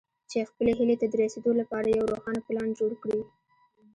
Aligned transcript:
چې 0.29 0.37
خپلې 0.49 0.71
هيلې 0.77 0.95
ته 1.01 1.05
د 1.09 1.13
رسېدو 1.23 1.51
لپاره 1.61 1.87
يو 1.97 2.09
روښانه 2.13 2.41
پلان 2.47 2.69
جوړ 2.79 2.91
کړئ. 3.01 3.21